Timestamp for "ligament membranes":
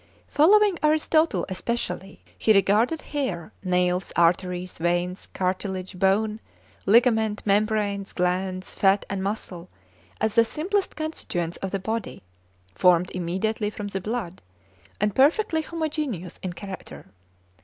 6.87-8.11